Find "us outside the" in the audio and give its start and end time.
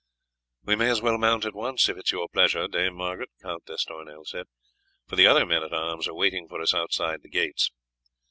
6.59-7.29